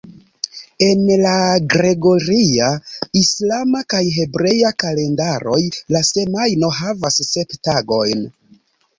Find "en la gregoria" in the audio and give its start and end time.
0.83-2.69